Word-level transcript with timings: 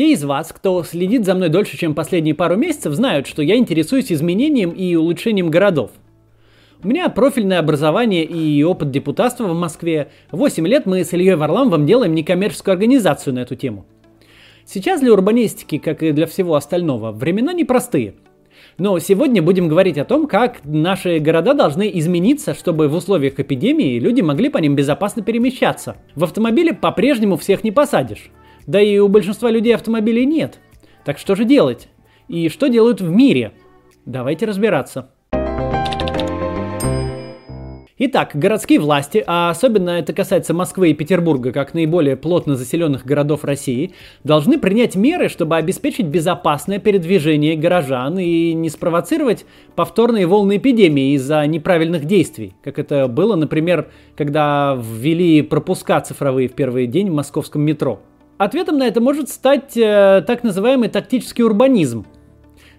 Те 0.00 0.12
из 0.12 0.24
вас, 0.24 0.50
кто 0.50 0.82
следит 0.82 1.26
за 1.26 1.34
мной 1.34 1.50
дольше, 1.50 1.76
чем 1.76 1.94
последние 1.94 2.34
пару 2.34 2.56
месяцев, 2.56 2.94
знают, 2.94 3.26
что 3.26 3.42
я 3.42 3.56
интересуюсь 3.56 4.10
изменением 4.10 4.70
и 4.70 4.94
улучшением 4.94 5.50
городов. 5.50 5.90
У 6.82 6.88
меня 6.88 7.10
профильное 7.10 7.58
образование 7.58 8.24
и 8.24 8.62
опыт 8.62 8.90
депутатства 8.90 9.44
в 9.44 9.54
Москве. 9.54 10.10
8 10.32 10.66
лет 10.66 10.86
мы 10.86 11.04
с 11.04 11.12
Ильей 11.12 11.34
Варламовым 11.34 11.84
делаем 11.84 12.14
некоммерческую 12.14 12.72
организацию 12.72 13.34
на 13.34 13.40
эту 13.40 13.56
тему. 13.56 13.84
Сейчас 14.64 15.02
для 15.02 15.12
урбанистики, 15.12 15.76
как 15.76 16.02
и 16.02 16.12
для 16.12 16.26
всего 16.26 16.54
остального, 16.54 17.12
времена 17.12 17.52
непростые. 17.52 18.14
Но 18.78 18.98
сегодня 19.00 19.42
будем 19.42 19.68
говорить 19.68 19.98
о 19.98 20.06
том, 20.06 20.26
как 20.26 20.64
наши 20.64 21.18
города 21.18 21.52
должны 21.52 21.90
измениться, 21.92 22.54
чтобы 22.54 22.88
в 22.88 22.94
условиях 22.94 23.38
эпидемии 23.38 23.98
люди 23.98 24.22
могли 24.22 24.48
по 24.48 24.56
ним 24.56 24.76
безопасно 24.76 25.22
перемещаться. 25.22 25.96
В 26.14 26.24
автомобиле 26.24 26.72
по-прежнему 26.72 27.36
всех 27.36 27.64
не 27.64 27.70
посадишь. 27.70 28.30
Да 28.70 28.80
и 28.80 28.98
у 28.98 29.08
большинства 29.08 29.50
людей 29.50 29.74
автомобилей 29.74 30.24
нет. 30.24 30.60
Так 31.04 31.18
что 31.18 31.34
же 31.34 31.44
делать? 31.44 31.88
И 32.28 32.48
что 32.48 32.68
делают 32.68 33.00
в 33.00 33.10
мире? 33.10 33.50
Давайте 34.06 34.46
разбираться. 34.46 35.10
Итак, 37.98 38.30
городские 38.34 38.78
власти, 38.78 39.24
а 39.26 39.50
особенно 39.50 39.90
это 39.90 40.12
касается 40.12 40.54
Москвы 40.54 40.90
и 40.90 40.94
Петербурга, 40.94 41.50
как 41.50 41.74
наиболее 41.74 42.16
плотно 42.16 42.54
заселенных 42.54 43.04
городов 43.04 43.42
России, 43.42 43.92
должны 44.22 44.56
принять 44.56 44.94
меры, 44.94 45.28
чтобы 45.28 45.56
обеспечить 45.56 46.06
безопасное 46.06 46.78
передвижение 46.78 47.56
горожан 47.56 48.20
и 48.20 48.52
не 48.52 48.70
спровоцировать 48.70 49.46
повторные 49.74 50.28
волны 50.28 50.58
эпидемии 50.58 51.14
из-за 51.14 51.44
неправильных 51.44 52.04
действий, 52.04 52.54
как 52.62 52.78
это 52.78 53.08
было, 53.08 53.34
например, 53.34 53.90
когда 54.16 54.80
ввели 54.80 55.42
пропуска 55.42 56.00
цифровые 56.00 56.48
в 56.48 56.52
первый 56.52 56.86
день 56.86 57.10
в 57.10 57.14
московском 57.14 57.62
метро. 57.62 58.00
Ответом 58.40 58.78
на 58.78 58.86
это 58.86 59.02
может 59.02 59.28
стать 59.28 59.76
э, 59.76 60.24
так 60.26 60.42
называемый 60.42 60.88
тактический 60.88 61.44
урбанизм– 61.44 62.06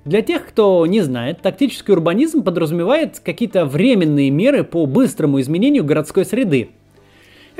для 0.04 0.24
тех, 0.24 0.48
кто 0.48 0.84
не 0.88 1.02
знает, 1.02 1.42
тактический 1.44 1.94
урбанизм 1.94 2.42
подразумевает 2.42 3.20
какие-то 3.20 3.66
временные 3.66 4.32
меры 4.32 4.64
по 4.64 4.88
быстрому 4.88 5.40
изменению 5.42 5.84
городской 5.84 6.26
среды. 6.26 6.72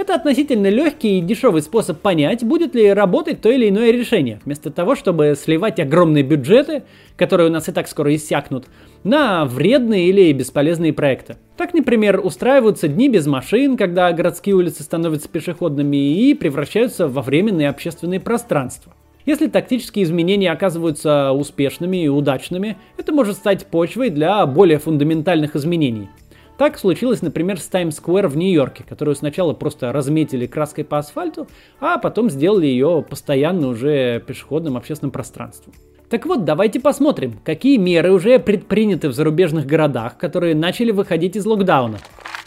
Это 0.02 0.16
относительно 0.16 0.66
легкий 0.66 1.20
и 1.20 1.22
дешевый 1.22 1.62
способ 1.62 2.00
понять, 2.00 2.44
будет 2.44 2.74
ли 2.74 2.92
работать 2.92 3.40
то 3.40 3.52
или 3.52 3.70
иное 3.70 3.92
решение, 3.92 4.42
вместо 4.44 4.72
того, 4.72 4.96
чтобы 4.96 5.36
сливать 5.40 5.80
огромные 5.80 6.24
бюджеты, 6.24 6.82
которые 7.16 7.52
у 7.52 7.54
нас 7.54 7.70
и 7.70 7.72
так 7.72 7.88
скоро 7.88 8.16
иссякнут, 8.16 8.66
на 9.04 9.46
вредные 9.46 10.10
или 10.10 10.34
бесполезные 10.34 10.92
проекты. 10.92 11.38
Так, 11.56 11.76
например, 11.76 12.20
устраиваются 12.20 12.88
дни 12.88 13.10
без 13.10 13.28
машин, 13.28 13.78
когда 13.78 14.12
городские 14.12 14.56
улицы 14.56 14.82
становятся 14.82 15.30
пешеходными 15.30 16.16
и 16.16 16.34
превращаются 16.34 17.08
во 17.08 17.22
временные 17.22 17.70
общественные 17.70 18.20
пространства. 18.20 18.96
Если 19.28 19.46
тактические 19.46 20.06
изменения 20.06 20.52
оказываются 20.52 21.32
успешными 21.32 22.06
и 22.06 22.08
удачными, 22.08 22.76
это 22.98 23.12
может 23.14 23.36
стать 23.36 23.68
почвой 23.68 24.10
для 24.10 24.44
более 24.48 24.80
фундаментальных 24.80 25.56
изменений. 25.56 26.10
Так 26.58 26.78
случилось, 26.78 27.22
например, 27.22 27.60
с 27.60 27.68
Таймс-сквер 27.68 28.28
в 28.28 28.38
Нью-Йорке, 28.38 28.84
которую 28.88 29.16
сначала 29.16 29.54
просто 29.54 29.92
разметили 29.92 30.46
краской 30.46 30.84
по 30.84 31.00
асфальту, 31.00 31.48
а 31.80 31.98
потом 31.98 32.30
сделали 32.30 32.68
ее 32.68 33.04
постоянно 33.10 33.68
уже 33.68 34.20
пешеходным 34.20 34.78
общественным 34.78 35.12
пространством. 35.12 35.74
Так 36.10 36.26
вот, 36.26 36.44
давайте 36.44 36.80
посмотрим, 36.80 37.40
какие 37.44 37.78
меры 37.78 38.12
уже 38.12 38.38
предприняты 38.38 39.08
в 39.08 39.14
зарубежных 39.14 39.66
городах, 39.66 40.18
которые 40.18 40.56
начали 40.56 40.92
выходить 40.92 41.38
из 41.38 41.46
локдауна. 41.46 42.00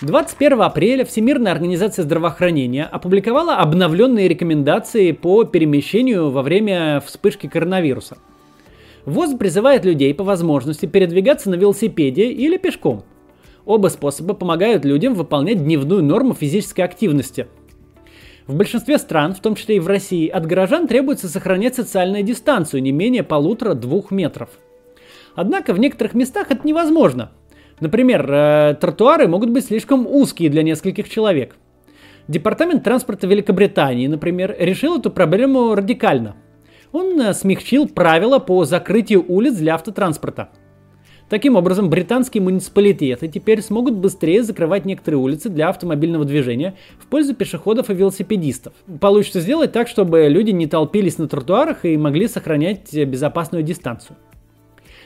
21 0.02 0.60
апреля 0.60 1.04
Всемирная 1.06 1.52
организация 1.52 2.02
здравоохранения 2.02 2.84
опубликовала 2.84 3.56
обновленные 3.56 4.28
рекомендации 4.28 5.12
по 5.12 5.44
перемещению 5.44 6.30
во 6.30 6.42
время 6.42 7.00
вспышки 7.00 7.46
коронавируса. 7.46 8.18
ВОЗ 9.06 9.34
призывает 9.38 9.84
людей 9.84 10.12
по 10.12 10.24
возможности 10.24 10.86
передвигаться 10.86 11.48
на 11.48 11.54
велосипеде 11.54 12.30
или 12.30 12.58
пешком. 12.58 13.04
Оба 13.64 13.88
способа 13.88 14.34
помогают 14.34 14.84
людям 14.84 15.14
выполнять 15.14 15.62
дневную 15.62 16.02
норму 16.02 16.34
физической 16.34 16.82
активности. 16.82 17.46
В 18.46 18.56
большинстве 18.56 18.98
стран, 18.98 19.34
в 19.34 19.40
том 19.40 19.54
числе 19.54 19.76
и 19.76 19.80
в 19.80 19.86
России, 19.86 20.28
от 20.28 20.46
горожан 20.46 20.86
требуется 20.86 21.28
сохранять 21.28 21.74
социальную 21.74 22.22
дистанцию 22.22 22.82
не 22.82 22.92
менее 22.92 23.22
полутора-двух 23.22 24.10
метров. 24.10 24.50
Однако 25.34 25.72
в 25.72 25.78
некоторых 25.78 26.14
местах 26.14 26.50
это 26.50 26.66
невозможно– 26.66 27.32
Например, 27.80 28.30
э, 28.30 28.76
тротуары 28.80 29.28
могут 29.28 29.50
быть 29.50 29.66
слишком 29.66 30.06
узкие 30.06 30.50
для 30.50 30.62
нескольких 30.62 31.08
человек. 31.08 31.56
Департамент 32.28 32.84
транспорта 32.84 33.26
Великобритании, 33.26 34.06
например, 34.06 34.54
решил 34.58 34.98
эту 34.98 35.10
проблему 35.10 35.74
радикально. 35.74 36.36
Он 36.92 37.20
э, 37.20 37.34
смягчил 37.34 37.88
правила 37.88 38.38
по 38.38 38.64
закрытию 38.64 39.24
улиц 39.26 39.56
для 39.56 39.74
автотранспорта. 39.74 40.50
Таким 41.30 41.56
образом, 41.56 41.88
британские 41.88 42.42
муниципалитеты 42.42 43.28
теперь 43.28 43.62
смогут 43.62 43.94
быстрее 43.94 44.42
закрывать 44.42 44.84
некоторые 44.84 45.20
улицы 45.20 45.48
для 45.48 45.70
автомобильного 45.70 46.24
движения 46.26 46.74
в 46.98 47.06
пользу 47.06 47.34
пешеходов 47.34 47.88
и 47.88 47.94
велосипедистов. 47.94 48.74
Получится 49.00 49.40
сделать 49.40 49.72
так, 49.72 49.88
чтобы 49.88 50.28
люди 50.28 50.50
не 50.50 50.66
толпились 50.66 51.16
на 51.16 51.26
тротуарах 51.26 51.86
и 51.86 51.96
могли 51.96 52.28
сохранять 52.28 52.94
безопасную 52.94 53.64
дистанцию. 53.64 54.16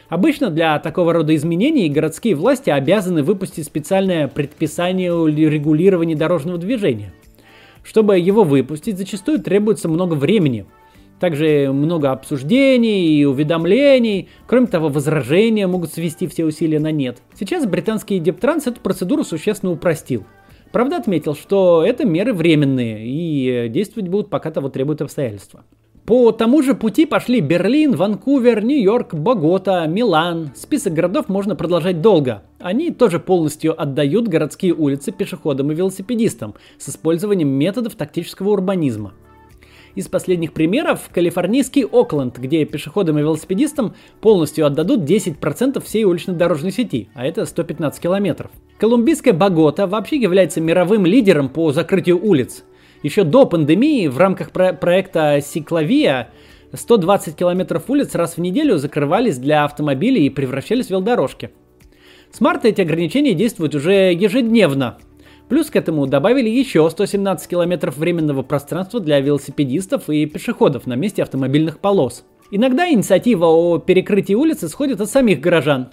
Обычно 0.09 0.51
для 0.51 0.79
такого 0.81 1.13
рода 1.13 1.35
изменений 1.37 1.89
городские 1.89 2.35
власти 2.35 2.71
обязаны 2.71 3.23
выпустить 3.23 3.67
специальное 3.67 4.27
предписание 4.27 5.13
о 5.13 5.29
регулировании 5.29 6.15
дорожного 6.15 6.59
движения. 6.59 7.13
Чтобы 7.85 8.19
его 8.19 8.43
выпустить, 8.43 8.99
зачастую 8.99 9.39
требуется 9.39 9.89
много 9.89 10.15
времени. 10.15 10.67
Также 11.21 11.71
много 11.73 12.13
обсуждений 12.13 13.19
и 13.19 13.25
уведомлений. 13.25 14.29
Кроме 14.47 14.67
того, 14.69 14.89
возражения 14.89 15.67
могут 15.67 15.93
свести 15.93 16.27
все 16.27 16.45
усилия 16.45 16.79
на 16.79 16.93
нет. 16.93 17.19
Сейчас 17.35 17.67
британский 17.67 18.19
Дептранс 18.19 18.67
эту 18.67 18.81
процедуру 18.81 19.25
существенно 19.25 19.73
упростил. 19.73 20.25
Правда 20.71 20.99
отметил, 20.99 21.35
что 21.35 21.85
это 21.85 22.05
меры 22.05 22.33
временные 22.35 23.07
и 23.07 23.69
действовать 23.69 24.09
будут, 24.11 24.31
пока 24.31 24.51
того 24.51 24.69
требуют 24.69 25.01
обстоятельства. 25.01 25.65
По 26.05 26.33
тому 26.33 26.63
же 26.63 26.75
пути 26.75 27.05
пошли 27.05 27.41
Берлин, 27.41 27.95
Ванкувер, 27.95 28.65
Нью-Йорк, 28.65 29.13
Богота, 29.13 29.87
Милан. 29.87 30.53
Список 30.55 30.95
городов 30.95 31.29
можно 31.29 31.55
продолжать 31.55 32.01
долго. 32.01 32.43
Они 32.61 32.91
тоже 32.91 33.19
полностью 33.19 33.79
отдают 33.79 34.27
городские 34.27 34.73
улицы 34.73 35.13
пешеходам 35.13 35.71
и 35.71 35.75
велосипедистам 35.75 36.55
с 36.79 36.89
использованием 36.89 37.49
методов 37.49 37.95
тактического 37.95 38.51
урбанизма. 38.51 39.13
Из 39.99 40.07
последних 40.07 40.53
примеров 40.53 41.11
калифорнийский 41.13 41.85
Окленд, 41.85 42.39
где 42.39 42.65
пешеходам 42.65 43.19
и 43.19 43.21
велосипедистам 43.21 43.97
полностью 44.21 44.65
отдадут 44.65 45.01
10% 45.01 45.83
всей 45.85 46.05
уличной 46.05 46.37
дорожной 46.37 46.71
сети, 46.71 47.09
а 47.15 47.27
это 47.27 47.45
115 47.45 48.01
километров. 48.01 48.53
Колумбийская 48.79 49.33
Богота 49.33 49.89
вообще 49.89 50.15
является 50.19 50.61
мировым 50.61 51.05
лидером 51.05 51.49
по 51.49 51.73
закрытию 51.73 52.25
улиц. 52.25 52.63
Еще 53.03 53.25
до 53.25 53.45
пандемии 53.45 54.07
в 54.07 54.19
рамках 54.19 54.53
про- 54.53 54.73
проекта 54.73 55.41
Сикловия 55.45 56.31
120 56.73 57.35
километров 57.35 57.91
улиц 57.91 58.15
раз 58.15 58.37
в 58.37 58.41
неделю 58.41 58.77
закрывались 58.77 59.39
для 59.39 59.65
автомобилей 59.65 60.27
и 60.27 60.31
превращались 60.31 60.87
в 60.87 60.91
велодорожки. 60.91 61.51
С 62.31 62.41
марта 62.41 62.69
эти 62.69 62.83
ограничения 62.83 63.35
действуют 63.35 63.75
уже 63.75 64.13
ежедневно. 64.13 64.99
Плюс 65.49 65.71
к 65.71 65.77
этому 65.77 66.07
добавили 66.07 66.51
еще 66.51 66.89
117 66.89 67.49
километров 67.49 67.97
временного 67.97 68.43
пространства 68.43 69.01
для 69.01 69.19
велосипедистов 69.21 70.11
и 70.11 70.27
пешеходов 70.27 70.87
на 70.87 70.95
месте 70.95 71.23
автомобильных 71.23 71.79
полос. 71.79 72.25
Иногда 72.51 72.89
инициатива 72.91 73.47
о 73.47 73.79
перекрытии 73.79 74.35
улиц 74.35 74.63
исходит 74.63 75.01
от 75.01 75.11
самих 75.11 75.41
горожан. 75.41 75.89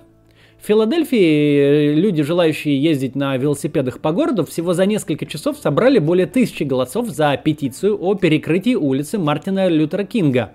В 0.61 0.67
Филадельфии 0.67 1.91
э, 1.91 1.93
люди, 1.93 2.23
желающие 2.23 2.81
ездить 2.81 3.15
на 3.15 3.37
велосипедах 3.37 3.99
по 3.99 4.11
городу, 4.11 4.45
всего 4.45 4.73
за 4.73 4.85
несколько 4.85 5.25
часов 5.25 5.57
собрали 5.57 5.99
более 5.99 6.25
тысячи 6.25 6.63
голосов 6.63 7.09
за 7.09 7.35
петицию 7.37 7.97
о 8.01 8.15
перекрытии 8.15 8.75
улицы 8.75 9.19
Мартина 9.19 9.67
Лютера 9.67 10.05
Кинга. 10.05 10.53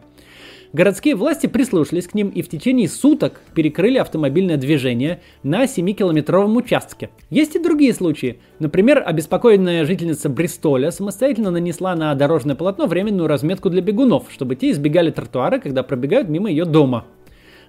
Городские 0.72 1.16
власти 1.16 1.48
прислушались 1.48 2.06
к 2.06 2.14
ним 2.14 2.28
и 2.28 2.42
в 2.42 2.48
течение 2.48 2.88
суток 2.88 3.40
перекрыли 3.54 3.98
автомобильное 3.98 4.56
движение 4.56 5.20
на 5.42 5.64
7-километровом 5.64 6.56
участке. 6.56 7.10
Есть 7.28 7.56
и 7.56 7.58
другие 7.58 7.92
случаи. 7.92 8.38
Например, 8.60 9.02
обеспокоенная 9.04 9.84
жительница 9.84 10.28
Бристоля 10.28 10.92
самостоятельно 10.92 11.50
нанесла 11.50 11.96
на 11.96 12.14
дорожное 12.14 12.54
полотно 12.54 12.86
временную 12.86 13.26
разметку 13.26 13.68
для 13.68 13.80
бегунов, 13.80 14.26
чтобы 14.30 14.54
те 14.54 14.70
избегали 14.70 15.10
тротуара, 15.10 15.58
когда 15.58 15.82
пробегают 15.82 16.28
мимо 16.28 16.48
ее 16.48 16.64
дома. 16.64 17.04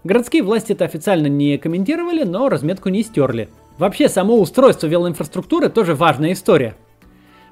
Городские 0.04 0.44
власти 0.44 0.74
это 0.74 0.86
официально 0.86 1.28
не 1.28 1.58
комментировали, 1.58 2.24
но 2.24 2.50
разметку 2.50 2.90
не 2.90 3.02
стерли. 3.02 3.50
Вообще, 3.80 4.10
само 4.10 4.40
устройство 4.40 4.86
велоинфраструктуры 4.86 5.70
тоже 5.70 5.96
важная 5.96 6.34
история. 6.34 6.75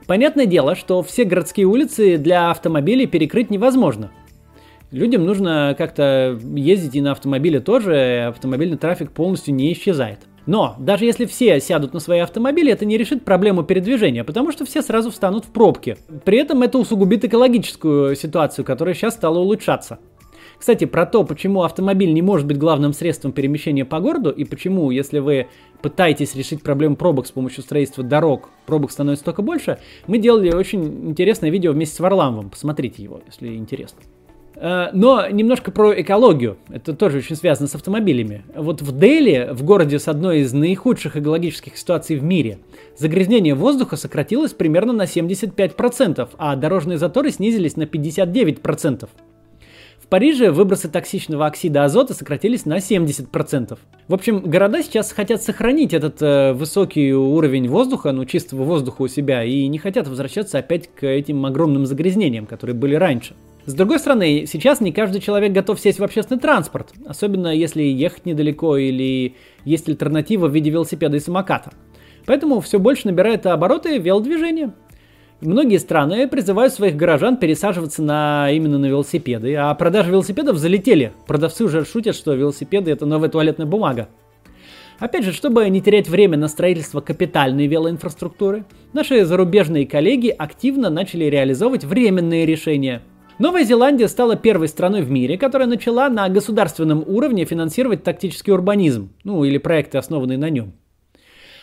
Понятное 0.05 0.45
дело, 0.45 0.75
что 0.75 1.01
все 1.01 1.23
городские 1.23 1.65
улицы 1.65 2.17
для 2.17 2.51
автомобилей 2.51 3.07
перекрыть 3.07 3.49
невозможно. 3.49 4.11
Людям 4.91 5.23
нужно 5.25 5.75
как-то 5.77 6.39
ездить 6.55 6.95
и 6.95 7.01
на 7.01 7.11
автомобиле 7.11 7.59
тоже, 7.59 8.25
автомобильный 8.29 8.77
трафик 8.77 9.11
полностью 9.11 9.53
не 9.53 9.71
исчезает. 9.71 10.19
Но 10.47 10.75
даже 10.79 11.05
если 11.05 11.25
все 11.25 11.59
сядут 11.59 11.93
на 11.93 11.99
свои 11.99 12.19
автомобили, 12.19 12.71
это 12.71 12.85
не 12.85 12.97
решит 12.97 13.23
проблему 13.23 13.61
передвижения, 13.61 14.23
потому 14.23 14.51
что 14.51 14.65
все 14.65 14.81
сразу 14.81 15.11
встанут 15.11 15.45
в 15.45 15.49
пробки. 15.49 15.97
При 16.25 16.39
этом 16.39 16.63
это 16.63 16.79
усугубит 16.79 17.23
экологическую 17.23 18.15
ситуацию, 18.15 18.65
которая 18.65 18.95
сейчас 18.95 19.13
стала 19.13 19.37
улучшаться. 19.37 19.99
Кстати, 20.57 20.85
про 20.85 21.05
то, 21.05 21.23
почему 21.23 21.61
автомобиль 21.61 22.11
не 22.11 22.23
может 22.23 22.47
быть 22.47 22.57
главным 22.57 22.93
средством 22.93 23.31
перемещения 23.31 23.85
по 23.85 23.99
городу 23.99 24.31
и 24.31 24.43
почему, 24.43 24.89
если 24.89 25.19
вы 25.19 25.47
пытаетесь 25.83 26.35
решить 26.35 26.63
проблему 26.63 26.95
пробок 26.95 27.27
с 27.27 27.31
помощью 27.31 27.63
строительства 27.63 28.03
дорог, 28.03 28.49
пробок 28.65 28.89
становится 28.91 29.25
только 29.25 29.43
больше, 29.43 29.77
мы 30.07 30.17
делали 30.17 30.51
очень 30.51 31.09
интересное 31.09 31.51
видео 31.51 31.73
вместе 31.73 31.95
с 31.95 31.99
Варламовым. 31.99 32.49
Посмотрите 32.49 33.03
его, 33.03 33.21
если 33.27 33.55
интересно. 33.55 34.01
Э, 34.59 34.89
но 34.91 35.27
немножко 35.29 35.71
про 35.71 35.99
экологию. 36.01 36.57
Это 36.69 36.93
тоже 36.93 37.19
очень 37.19 37.35
связано 37.35 37.67
с 37.67 37.75
автомобилями. 37.75 38.43
Вот 38.55 38.81
в 38.81 38.97
Дели, 38.97 39.49
в 39.51 39.63
городе 39.63 39.99
с 39.99 40.07
одной 40.07 40.39
из 40.39 40.53
наихудших 40.53 41.15
экологических 41.15 41.77
ситуаций 41.77 42.17
в 42.17 42.23
мире, 42.23 42.59
загрязнение 42.97 43.55
воздуха 43.55 43.95
сократилось 43.95 44.53
примерно 44.53 44.91
на 44.91 45.03
75%, 45.03 46.29
а 46.37 46.55
дорожные 46.55 46.97
заторы 46.97 47.31
снизились 47.31 47.77
на 47.77 47.83
59%. 47.83 49.07
Париже 50.09 50.51
выбросы 50.51 50.89
токсичного 50.89 51.45
оксида 51.45 51.83
азота 51.83 52.15
сократились 52.15 52.65
на 52.65 52.77
70%. 52.77 53.77
В 54.07 54.13
общем, 54.13 54.39
города 54.39 54.81
сейчас 54.81 55.11
хотят 55.11 55.43
сохранить 55.43 55.93
этот 55.93 56.19
э, 56.19 56.53
высокий 56.53 57.13
уровень 57.13 57.69
воздуха, 57.69 58.11
ну 58.11 58.25
чистого 58.25 58.63
воздуха 58.63 59.03
у 59.03 59.07
себя, 59.07 59.43
и 59.43 59.67
не 59.67 59.77
хотят 59.77 60.07
возвращаться 60.07 60.57
опять 60.57 60.89
к 60.91 61.05
этим 61.05 61.45
огромным 61.45 61.85
загрязнениям, 61.85 62.47
которые 62.47 62.75
были 62.75 62.95
раньше. 62.95 63.35
С 63.69 63.75
другой 63.75 63.99
стороны, 63.99 64.47
сейчас 64.47 64.81
не 64.81 64.91
каждый 64.91 65.21
человек 65.21 65.51
готов 65.51 65.79
сесть 65.79 65.99
в 65.99 66.03
общественный 66.03 66.39
транспорт, 66.39 66.91
особенно 67.05 67.55
если 67.55 67.83
ехать 67.83 68.25
недалеко 68.25 68.77
или 68.77 69.35
есть 69.63 69.87
альтернатива 69.87 70.47
в 70.47 70.55
виде 70.55 70.71
велосипеда 70.71 71.17
и 71.17 71.19
самоката. 71.19 71.71
Поэтому 72.25 72.61
все 72.61 72.79
больше 72.79 73.05
набирает 73.05 73.45
обороты 73.45 73.99
велодвижение. 73.99 74.73
Многие 75.41 75.77
страны 75.77 76.27
призывают 76.27 76.73
своих 76.73 76.95
горожан 76.95 77.37
пересаживаться 77.37 78.01
на, 78.01 78.49
именно 78.51 78.79
на 78.79 78.87
велосипеды, 78.87 79.53
а 79.53 79.71
продажи 79.75 80.09
велосипедов 80.09 80.57
залетели. 80.57 81.11
Продавцы 81.27 81.63
уже 81.63 81.85
шутят, 81.85 82.15
что 82.15 82.33
велосипеды 82.33 82.89
это 82.89 83.05
новая 83.05 83.29
туалетная 83.29 83.67
бумага. 83.67 84.09
Опять 84.97 85.25
же, 85.25 85.31
чтобы 85.31 85.69
не 85.69 85.79
терять 85.79 86.09
время 86.09 86.39
на 86.39 86.47
строительство 86.47 87.01
капитальной 87.01 87.67
велоинфраструктуры, 87.67 88.65
наши 88.93 89.25
зарубежные 89.25 89.85
коллеги 89.85 90.29
активно 90.35 90.89
начали 90.89 91.25
реализовывать 91.25 91.83
временные 91.83 92.47
решения. 92.47 93.03
Новая 93.39 93.63
Зеландия 93.63 94.09
стала 94.09 94.35
первой 94.35 94.67
страной 94.67 95.01
в 95.01 95.09
мире, 95.09 95.37
которая 95.37 95.65
начала 95.65 96.09
на 96.09 96.27
государственном 96.27 97.05
уровне 97.07 97.45
финансировать 97.45 98.03
тактический 98.03 98.51
урбанизм, 98.51 99.13
ну 99.23 99.45
или 99.45 99.57
проекты, 99.57 99.97
основанные 99.97 100.37
на 100.37 100.49
нем. 100.49 100.73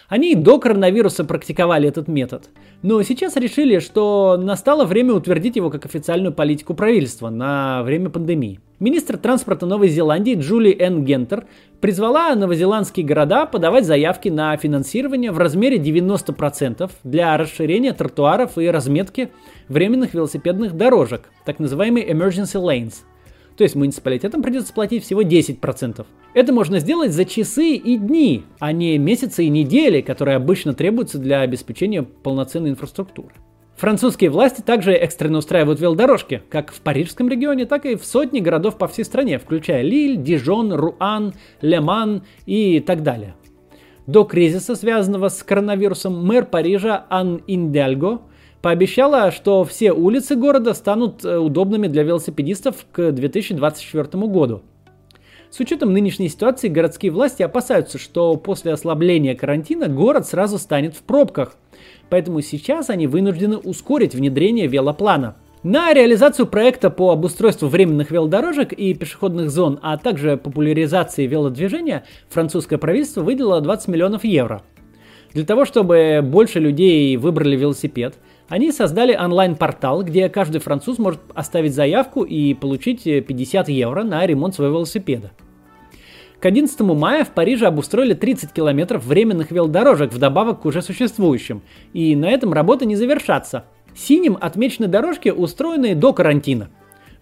Они 0.09 0.35
до 0.37 0.59
коронавируса 0.59 1.25
практиковали 1.25 1.89
этот 1.89 2.07
метод. 2.07 2.51
Но 2.83 3.03
сейчас 3.03 3.37
решили, 3.37 3.81
что 3.81 4.37
настало 4.41 4.85
время 4.85 5.15
утвердить 5.15 5.57
его 5.57 5.71
как 5.71 5.85
официальную 5.85 6.33
политику 6.33 6.75
правительства 6.75 7.29
на 7.29 7.83
время 7.83 8.11
пандемии. 8.11 8.61
Министр 8.79 9.17
транспорта 9.17 9.67
Новой 9.67 9.89
Зеландии 9.89 10.35
Джули 10.39 10.77
Н. 10.79 11.05
Гентер 11.05 11.47
призвала 11.81 12.35
новозеландские 12.35 13.07
города 13.07 13.47
подавать 13.47 13.87
заявки 13.87 14.29
на 14.29 14.57
финансирование 14.57 15.33
в 15.33 15.39
размере 15.39 15.79
90% 15.79 16.91
для 17.03 17.37
расширения 17.37 17.95
тротуаров 17.95 18.59
и 18.59 18.69
разметки 18.69 19.31
временных 19.69 20.15
велосипедных 20.15 20.77
дорожек, 20.77 21.31
так 21.45 21.59
называемые 21.59 22.07
emergency 22.07 22.61
lanes– 22.61 22.95
то 23.57 23.65
есть 23.65 23.75
муниципалитетам 23.75 24.43
придется 24.43 24.73
платить 24.73 25.05
всего 25.05 25.23
10%. 25.23 26.07
Это 26.35 26.53
можно 26.53 26.79
сделать 26.79 27.13
за 27.13 27.25
часы 27.25 27.73
и 27.73 27.97
дни, 27.97 28.45
а 28.59 28.73
не 28.73 28.99
месяцы 28.99 29.45
и 29.45 29.49
недели, 29.49 30.03
которые 30.03 30.37
обычно 30.37 30.75
требуются 30.75 31.19
для 31.19 31.41
обеспечения 31.41 32.03
полноценной 32.03 32.71
инфраструктуры. 32.71 33.33
Французские 33.77 34.31
власти 34.31 34.63
также 34.63 34.93
экстренно 34.93 35.39
устраивают 35.39 35.81
велодорожки, 35.81 36.43
как 36.49 36.73
в 36.73 36.81
парижском 36.81 37.29
регионе, 37.29 37.67
так 37.67 37.85
и 37.85 37.97
в 37.97 38.05
сотни 38.05 38.41
городов 38.41 38.79
по 38.79 38.89
всей 38.89 39.05
стране, 39.05 39.39
включая 39.39 39.83
Лиль, 39.83 40.17
Дижон, 40.17 40.73
Руан, 40.73 41.35
Леман 41.61 42.23
и 42.47 42.81
так 42.81 43.03
далее. 43.03 43.35
До 44.07 44.25
кризиса, 44.25 44.77
связанного 44.77 45.29
с 45.29 45.43
коронавирусом, 45.43 46.25
мэр 46.25 46.47
Парижа 46.47 47.07
Ан 47.11 47.43
Индельго– 47.47 48.21
пообещала, 48.63 49.31
что 49.31 49.65
все 49.65 49.93
улицы 49.93 50.37
города 50.37 50.75
станут 50.75 51.25
э, 51.25 51.39
удобными 51.39 51.87
для 51.87 52.03
велосипедистов 52.03 52.87
к 52.93 53.13
2024 53.13 54.27
году. 54.27 54.63
С 55.51 55.61
учетом 55.61 55.93
нынешней 55.93 56.29
ситуации 56.29 56.69
городские 56.69 57.13
власти 57.13 57.43
опасаются, 57.43 57.99
что 57.99 58.37
после 58.37 58.73
ослабления 58.73 59.35
карантина 59.35 59.89
город 59.89 60.27
сразу 60.27 60.59
станет 60.59 60.95
в 60.95 61.03
пробках. 61.03 61.57
Поэтому 62.11 62.41
сейчас 62.41 62.91
они 62.91 63.07
вынуждены 63.07 63.57
ускорить 63.57 64.15
внедрение 64.15 64.67
велоплана. 64.67 65.37
На 65.63 65.93
реализацию 65.93 66.47
проекта 66.47 66.91
по 66.91 67.11
обустройству 67.11 67.69
временных 67.69 68.11
велодорожек 68.11 68.73
и 68.73 68.95
пешеходных 68.95 69.51
зон, 69.51 69.79
а 69.83 69.97
также 69.97 70.37
популяризации 70.37 71.27
велодвижения 71.27 72.05
французское 72.29 72.79
правительство 72.79 73.23
выделило 73.23 73.61
20 73.61 73.89
миллионов 73.89 74.25
евро. 74.25 74.63
Для 75.33 75.45
того, 75.45 75.65
чтобы 75.65 76.21
больше 76.23 76.61
людей 76.61 77.17
выбрали 77.17 77.57
велосипед– 77.57 78.15
они 78.49 78.71
создали 78.71 79.17
онлайн-портал, 79.17 80.03
где 80.05 80.29
каждый 80.29 80.61
француз 80.61 80.99
может 80.99 81.21
оставить 81.35 81.75
заявку 81.75 82.23
и 82.23 82.55
получить 82.55 83.03
50 83.05 83.69
евро 83.69 84.05
на 84.05 84.25
ремонт 84.27 84.55
своего 84.55 84.77
велосипеда. 84.79 85.33
К 86.39 86.47
11 86.47 86.79
мая 86.81 87.25
в 87.25 87.31
Париже 87.31 87.67
обустроили 87.67 88.15
30 88.15 88.53
километров 88.53 89.05
временных 89.05 89.51
велодорожек 89.51 90.13
вдобавок 90.13 90.61
к 90.61 90.67
уже 90.67 90.83
существующим, 90.83 91.63
и 91.93 92.15
на 92.15 92.27
этом 92.27 92.53
работы 92.53 92.87
не 92.87 92.95
завершатся. 92.95 93.65
Синим 93.95 94.37
отмечены 94.41 94.87
дорожки, 94.87 95.31
устроенные 95.31 95.95
до 95.95 96.13
карантина. 96.13 96.69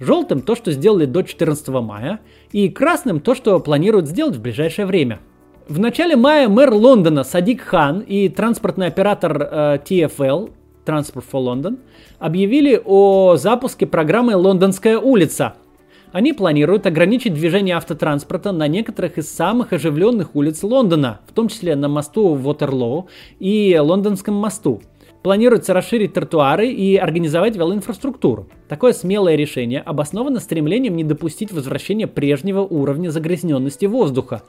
Желтым 0.01 0.43
то, 0.43 0.57
что 0.57 0.73
сделали 0.73 1.07
до 1.07 1.23
14 1.23 1.69
мая, 1.69 2.21
и 2.51 2.69
красным 2.69 3.21
то, 3.21 3.37
что 3.37 3.61
планируют 3.61 4.09
сделать 4.09 4.37
в 4.37 4.43
ближайшее 4.43 4.85
время. 4.85 5.21
В 5.69 5.79
начале 5.79 6.17
мая 6.17 6.49
мэр 6.49 6.75
Лондона 6.75 7.23
Садик 7.23 7.63
Хан 7.63 8.01
и 8.01 8.29
транспортный 8.29 8.89
оператор 8.89 9.41
э, 9.41 9.79
TFL 9.87 10.51
Transport 10.85 11.25
for 11.31 11.45
London, 11.45 11.79
объявили 12.19 12.81
о 12.85 13.37
запуске 13.37 13.87
программы 13.87 14.37
«Лондонская 14.37 14.99
улица». 14.99 15.55
Они 16.13 16.33
планируют 16.33 16.87
ограничить 16.87 17.35
движение 17.35 17.75
автотранспорта 17.75 18.53
на 18.53 18.69
некоторых 18.69 19.19
из 19.19 19.29
самых 19.29 19.73
оживленных 19.73 20.37
улиц 20.37 20.63
Лондона, 20.63 21.21
в 21.27 21.33
том 21.33 21.49
числе 21.49 21.75
на 21.75 21.89
мосту 21.89 22.35
Ватерлоу 22.35 23.09
и 23.41 23.77
Лондонском 23.77 24.35
мосту. 24.35 24.81
Планируется 25.25 25.73
расширить 25.73 26.13
тротуары 26.13 26.69
и 26.69 26.97
организовать 26.97 27.57
велоинфраструктуру. 27.57 28.47
Такое 28.69 28.93
смелое 28.93 29.37
решение 29.37 29.81
обосновано 29.81 30.39
стремлением 30.39 30.97
не 30.97 31.03
допустить 31.03 31.51
возвращения 31.51 32.07
прежнего 32.07 32.61
уровня 32.61 33.09
загрязненности 33.09 33.87
воздуха, 33.87 34.43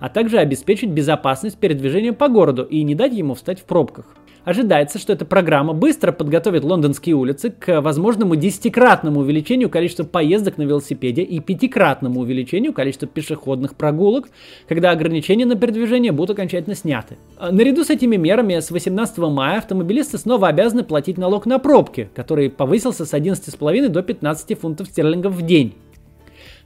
а 0.00 0.08
также 0.08 0.38
обеспечить 0.38 0.90
безопасность 0.90 1.58
передвижения 1.58 2.12
по 2.12 2.28
городу 2.28 2.64
и 2.64 2.82
не 2.82 2.96
дать 2.96 3.14
ему 3.14 3.34
встать 3.34 3.60
в 3.60 3.64
пробках. 3.64 4.06
Ожидается, 4.46 5.00
что 5.00 5.12
эта 5.12 5.24
программа 5.24 5.72
быстро 5.72 6.12
подготовит 6.12 6.62
лондонские 6.62 7.16
улицы 7.16 7.50
к 7.50 7.80
возможному 7.80 8.36
десятикратному 8.36 9.18
увеличению 9.18 9.68
количества 9.68 10.04
поездок 10.04 10.56
на 10.56 10.62
велосипеде 10.62 11.22
и 11.22 11.40
пятикратному 11.40 12.20
увеличению 12.20 12.72
количества 12.72 13.08
пешеходных 13.08 13.74
прогулок, 13.74 14.28
когда 14.68 14.92
ограничения 14.92 15.46
на 15.46 15.56
передвижение 15.56 16.12
будут 16.12 16.36
окончательно 16.36 16.76
сняты. 16.76 17.16
А 17.36 17.50
наряду 17.50 17.82
с 17.82 17.90
этими 17.90 18.14
мерами 18.14 18.60
с 18.60 18.70
18 18.70 19.18
мая 19.18 19.58
автомобилисты 19.58 20.16
снова 20.16 20.46
обязаны 20.46 20.84
платить 20.84 21.18
налог 21.18 21.44
на 21.46 21.58
пробки, 21.58 22.08
который 22.14 22.48
повысился 22.48 23.04
с 23.04 23.14
11,5 23.14 23.88
до 23.88 24.02
15 24.04 24.60
фунтов 24.60 24.86
стерлингов 24.86 25.34
в 25.34 25.42
день. 25.42 25.74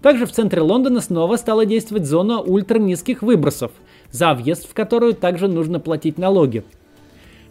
Также 0.03 0.27
в 0.27 0.33
центре 0.33 0.61
Лондона 0.61 1.01
снова 1.01 1.37
стала 1.37 1.65
действовать 1.65 2.05
зона 2.05 2.43
ультранизких 2.43 3.23
выбросов, 3.23 3.73
за 4.11 4.35
въезд 4.35 4.69
в 4.69 4.75
которую 4.75 5.15
также 5.15 5.49
нужно 5.49 5.81
платить 5.81 6.19
налоги. 6.19 6.63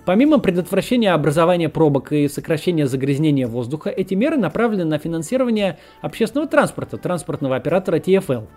Помимо 0.10 0.40
предотвращения 0.40 1.14
образования 1.14 1.70
пробок 1.70 2.12
и 2.12 2.28
сокращения 2.28 2.88
загрязнения 2.88 3.46
воздуха, 3.46 3.92
эти 3.92 4.16
меры 4.16 4.38
направлены 4.38 4.84
на 4.84 4.98
финансирование 4.98 5.78
общественного 6.02 6.50
транспорта, 6.50 6.98
транспортного 6.98 7.56
оператора 7.56 8.00
TFL, 8.00 8.48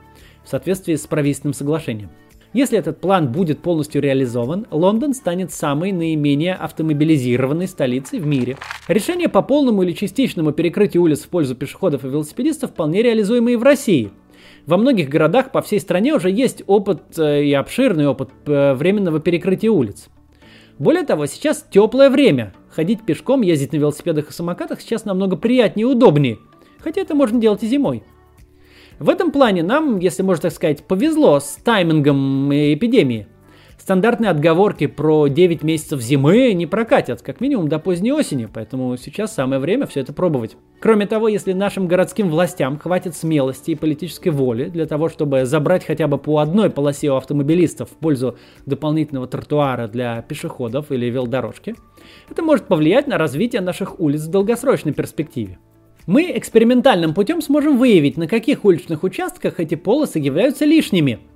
в 0.42 0.49
соответствии 0.49 0.94
с 0.94 1.06
правительственным 1.06 1.52
соглашением. 1.52 2.09
Если 2.54 2.78
этот 2.78 3.02
план 3.02 3.30
будет 3.30 3.61
полностью 3.61 4.00
реализован, 4.00 4.66
Лондон 4.71 5.12
станет 5.12 5.52
самой 5.52 5.92
наименее 5.92 6.54
автомобилизированной 6.54 7.68
столицей 7.68 8.18
в 8.18 8.26
мире. 8.26 8.56
Решение 8.88 9.28
по 9.28 9.42
полному 9.42 9.82
или 9.82 9.92
частичному 9.92 10.52
перекрытию 10.52 11.02
улиц 11.02 11.21
в 11.21 11.28
пользу 11.28 11.54
пешеходов 11.54 12.06
и 12.06 12.09
велосипедистов 12.09 12.71
вполне 12.71 13.02
реализуемо 13.02 13.50
и 13.50 13.56
в 13.56 13.62
России. 13.62 14.11
Во 14.64 14.78
многих 14.78 15.11
городах 15.11 15.52
по 15.52 15.61
всей 15.61 15.80
стране 15.80 16.14
уже 16.14 16.30
есть 16.30 16.62
опыт 16.66 17.02
э, 17.18 17.44
и 17.44 17.52
обширный 17.52 18.06
опыт 18.06 18.30
э, 18.47 18.73
временного 18.73 19.21
перекрытия 19.21 19.71
улиц. 19.71 20.09
Более 20.79 21.05
того, 21.05 21.26
сейчас 21.26 21.64
теплое 21.71 22.11
время. 22.11 22.55
Ходить 22.71 23.05
пешком, 23.05 23.43
ездить 23.43 23.73
на 23.73 23.76
велосипедах 23.76 24.31
и 24.31 24.33
самокатах 24.33 24.81
сейчас 24.81 25.05
намного 25.05 25.37
приятнее 25.37 25.87
и 25.87 25.91
удобнее. 25.91 26.38
Хотя 26.79 27.00
это 27.00 27.14
можно 27.14 27.41
делать 27.41 27.62
и 27.62 27.69
зимой. 27.69 28.02
В 28.99 29.09
этом 29.09 29.31
плане 29.31 29.62
нам, 29.62 29.99
если 29.99 30.23
можно 30.23 30.43
так 30.43 30.52
сказать, 30.52 30.85
повезло 30.85 31.41
с 31.41 31.59
таймингом 31.64 32.52
эпидемии. 32.52 33.26
Стандартные 33.82 34.30
отговорки 34.30 34.86
про 34.86 35.26
9 35.26 35.64
месяцев 35.64 36.00
зимы 36.00 36.52
не 36.52 36.66
прокатят, 36.66 37.20
как 37.20 37.40
минимум 37.40 37.66
до 37.66 37.80
поздней 37.80 38.12
осени, 38.12 38.46
поэтому 38.46 38.96
сейчас 38.96 39.34
самое 39.34 39.60
время 39.60 39.88
все 39.88 39.98
это 39.98 40.12
пробовать. 40.12 40.56
Кроме 40.78 41.04
того, 41.08 41.26
если 41.26 41.52
нашим 41.52 41.88
городским 41.88 42.30
властям 42.30 42.78
хватит 42.78 43.16
смелости 43.16 43.72
и 43.72 43.74
политической 43.74 44.28
воли 44.28 44.66
для 44.66 44.86
того, 44.86 45.08
чтобы 45.08 45.46
забрать 45.46 45.84
хотя 45.84 46.06
бы 46.06 46.16
по 46.16 46.38
одной 46.38 46.70
полосе 46.70 47.10
у 47.10 47.16
автомобилистов 47.16 47.90
в 47.90 47.94
пользу 47.94 48.38
дополнительного 48.66 49.26
тротуара 49.26 49.88
для 49.88 50.22
пешеходов 50.22 50.92
или 50.92 51.06
велодорожки, 51.06 51.74
это 52.30 52.40
может 52.40 52.66
повлиять 52.66 53.08
на 53.08 53.18
развитие 53.18 53.62
наших 53.62 53.98
улиц 53.98 54.20
в 54.20 54.30
долгосрочной 54.30 54.92
перспективе. 54.92 55.58
Мы 56.06 56.30
экспериментальным 56.36 57.14
путем 57.14 57.42
сможем 57.42 57.78
выявить, 57.78 58.16
на 58.16 58.28
каких 58.28 58.64
уличных 58.64 59.02
участках 59.02 59.58
эти 59.58 59.74
полосы 59.74 60.20
являются 60.20 60.66
лишними– 60.66 61.18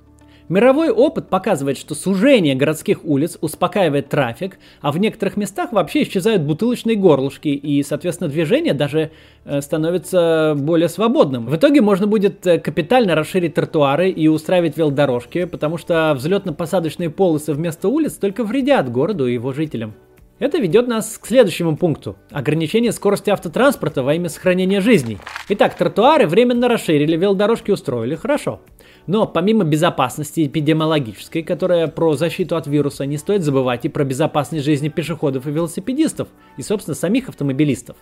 Мировой 0.48 0.90
опыт 0.90 1.28
показывает, 1.28 1.76
что 1.76 1.96
сужение 1.96 2.54
городских 2.54 3.04
улиц 3.04 3.36
успокаивает 3.40 4.08
трафик, 4.08 4.58
а 4.80 4.92
в 4.92 4.98
некоторых 4.98 5.36
местах 5.36 5.72
вообще 5.72 6.04
исчезают 6.04 6.42
бутылочные 6.42 6.94
горлышки, 6.94 7.48
и, 7.48 7.82
соответственно, 7.82 8.30
движение 8.30 8.72
даже 8.72 9.10
э, 9.44 9.60
становится 9.60 10.54
более 10.56 10.88
свободным. 10.88 11.46
В 11.46 11.56
итоге 11.56 11.80
можно 11.80 12.06
будет 12.06 12.46
э, 12.46 12.60
капитально 12.60 13.16
расширить 13.16 13.54
тротуары 13.54 14.08
и 14.08 14.28
устраивать 14.28 14.76
велодорожки, 14.76 15.46
потому 15.46 15.78
что 15.78 16.14
взлетно-посадочные 16.16 17.10
полосы 17.10 17.52
вместо 17.52 17.88
улиц 17.88 18.12
только 18.14 18.44
вредят 18.44 18.92
городу 18.92 19.26
и 19.26 19.34
его 19.34 19.52
жителям. 19.52 19.94
Это 20.38 20.58
ведет 20.58 20.86
нас 20.86 21.16
к 21.16 21.26
следующему 21.26 21.78
пункту. 21.78 22.16
Ограничение 22.30 22.92
скорости 22.92 23.30
автотранспорта 23.30 24.02
во 24.02 24.12
имя 24.14 24.28
сохранения 24.28 24.82
жизней. 24.82 25.16
Итак, 25.48 25.74
тротуары 25.74 26.26
временно 26.26 26.68
расширили, 26.68 27.16
велодорожки 27.16 27.70
устроили, 27.70 28.16
хорошо. 28.16 28.60
Но 29.06 29.26
помимо 29.26 29.64
безопасности 29.64 30.46
эпидемиологической, 30.46 31.42
которая 31.42 31.86
про 31.86 32.16
защиту 32.16 32.56
от 32.56 32.66
вируса, 32.66 33.06
не 33.06 33.16
стоит 33.16 33.44
забывать 33.44 33.86
и 33.86 33.88
про 33.88 34.04
безопасность 34.04 34.64
жизни 34.66 34.90
пешеходов 34.90 35.46
и 35.46 35.50
велосипедистов, 35.50 36.28
и, 36.58 36.62
собственно, 36.62 36.94
самих 36.94 37.30
автомобилистов. 37.30 37.96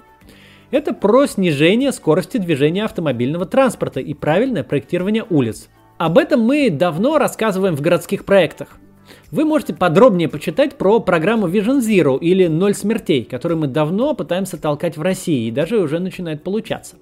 Это 0.73 0.93
про 0.93 1.26
снижение 1.26 1.93
скорости 1.93 2.38
движения 2.38 2.85
автомобильного 2.85 3.47
транспорта 3.47 4.00
и 4.00 4.12
правильное 4.12 4.64
проектирование 4.64 5.25
улиц. 5.31 5.69
Об 5.99 6.19
этом 6.19 6.41
мы 6.41 6.69
давно 6.69 7.19
рассказываем 7.19 7.76
в 7.76 7.81
городских 7.81 8.25
проектах. 8.25 8.81
Вы 9.30 9.44
можете 9.44 9.75
подробнее 9.75 10.28
почитать 10.28 10.76
про 10.76 11.00
программу 11.00 11.49
Vision 11.49 11.80
Zero 11.80 12.18
или 12.18 12.46
«Ноль 12.46 12.75
смертей», 12.75 13.25
которую 13.25 13.58
мы 13.58 13.66
давно 13.66 14.14
пытаемся 14.14 14.56
толкать 14.56 14.96
в 14.96 15.02
России 15.02 15.49
и 15.49 15.50
даже 15.50 15.78
уже 15.78 15.99
начинает 15.99 16.42
получаться. 16.42 16.96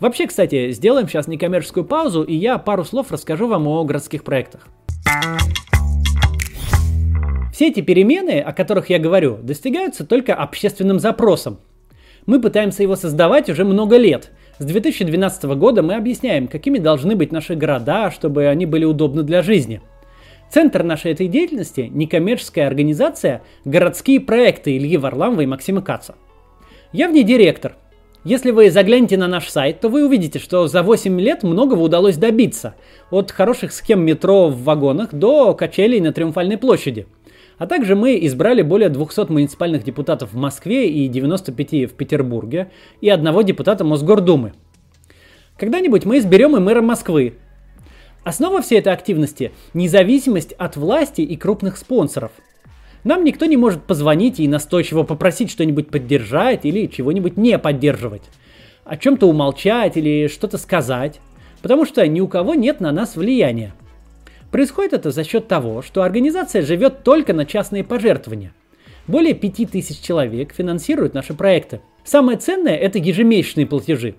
Вообще, 0.00 0.26
кстати, 0.26 0.70
сделаем 0.70 1.08
сейчас 1.08 1.26
некоммерческую 1.26 1.84
паузу, 1.84 2.22
и 2.22 2.34
я 2.34 2.58
пару 2.58 2.84
слов 2.84 3.10
расскажу 3.10 3.48
вам 3.48 3.66
о 3.66 3.84
городских 3.84 4.24
проектах. 4.24 4.68
Все 7.52 7.68
эти 7.68 7.80
перемены, 7.80 8.40
о 8.40 8.52
которых 8.52 8.88
я 8.88 9.00
говорю, 9.00 9.38
достигаются 9.42 10.06
только 10.06 10.34
общественным 10.34 11.00
запросом. 11.00 11.58
Мы 12.24 12.40
пытаемся 12.40 12.84
его 12.84 12.94
создавать 12.94 13.50
уже 13.50 13.64
много 13.64 13.96
лет. 13.96 14.30
С 14.58 14.64
2012 14.64 15.44
года 15.56 15.82
мы 15.82 15.94
объясняем, 15.94 16.46
какими 16.46 16.78
должны 16.78 17.16
быть 17.16 17.32
наши 17.32 17.56
города, 17.56 18.12
чтобы 18.12 18.46
они 18.46 18.66
были 18.66 18.84
удобны 18.84 19.24
для 19.24 19.42
жизни. 19.42 19.80
Центр 20.50 20.82
нашей 20.82 21.12
этой 21.12 21.28
деятельности– 21.28 21.88
некоммерческая 21.92 22.66
организация 22.66 23.42
«Городские 23.64 24.20
проекты» 24.20 24.76
Ильи 24.76 24.96
Варламова 24.96 25.42
и 25.42 25.46
Максима 25.46 25.82
Каца. 25.82 26.14
Я 26.92 27.08
в 27.08 27.12
ней 27.12 27.24
директор– 27.24 27.74
если 28.24 28.50
вы 28.50 28.70
заглянете 28.70 29.16
на 29.16 29.28
наш 29.28 29.48
сайт, 29.48 29.80
то 29.80 29.88
вы 29.88 30.04
увидите, 30.04 30.38
что 30.38 30.66
за 30.66 30.82
8 30.82 31.20
лет 31.20 31.44
многого 31.44 31.80
удалось 31.80 32.16
добиться. 32.16 32.74
От 33.10 33.30
хороших 33.30 33.72
схем 33.72 34.04
метро 34.04 34.48
в 34.48 34.64
вагонах 34.64 35.14
до 35.14 35.54
качелей 35.54 36.00
на 36.00 36.12
Триумфальной 36.12 36.58
площади. 36.58 37.06
А 37.58 37.66
также 37.66 37.94
мы 37.94 38.18
избрали 38.26 38.62
более 38.62 38.88
200 38.88 39.32
муниципальных 39.32 39.84
депутатов 39.84 40.32
в 40.32 40.36
Москве 40.36 40.90
и 40.90 41.08
95 41.08 41.90
в 41.90 41.94
Петербурге, 41.94 42.70
и 43.00 43.08
одного 43.08 43.42
депутата 43.42 43.84
Мосгордумы. 43.84 44.52
Когда-нибудь 45.56 46.04
мы 46.04 46.18
изберем 46.18 46.56
и 46.56 46.60
мэра 46.60 46.82
Москвы. 46.82 47.34
Основа 48.28 48.60
всей 48.60 48.80
этой 48.80 48.92
активности– 48.92 49.52
независимость 49.72 50.52
от 50.52 50.76
власти 50.76 51.22
и 51.22 51.34
крупных 51.34 51.78
спонсоров– 51.78 52.30
нам 53.02 53.24
никто 53.24 53.46
не 53.46 53.56
может 53.56 53.84
позвонить 53.84 54.38
и 54.38 54.46
настойчиво 54.46 55.02
попросить 55.02 55.50
что-нибудь 55.50 55.88
поддержать 55.88 56.66
или 56.66 56.88
чего-нибудь 56.88 57.38
не 57.38 57.58
поддерживать. 57.58 58.24
О 58.84 58.98
чем-то 58.98 59.26
умолчать 59.26 59.96
или 59.96 60.28
что-то 60.28 60.58
сказать. 60.58 61.20
Потому 61.62 61.86
что 61.86 62.06
ни 62.06 62.20
у 62.20 62.28
кого 62.28 62.54
нет 62.54 62.80
на 62.80 62.92
нас 62.92 63.16
влияния. 63.16 63.72
Происходит 64.50 64.92
это 64.92 65.10
за 65.10 65.24
счет 65.24 65.48
того, 65.48 65.80
что 65.80 66.02
организация 66.02 66.60
живет 66.60 67.04
только 67.04 67.32
на 67.32 67.46
частные 67.46 67.82
пожертвования. 67.82 68.52
Более 69.06 69.32
5000 69.32 70.02
человек 70.02 70.52
финансируют 70.52 71.14
наши 71.14 71.32
проекты. 71.32 71.80
Самое 72.04 72.36
ценное– 72.36 72.76
это 72.76 72.98
ежемесячные 72.98 73.66
платежи. 73.66 74.16